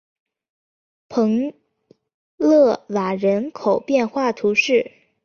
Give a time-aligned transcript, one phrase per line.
[1.09, 1.53] 蓬
[2.37, 4.91] 勒瓦人口变化图示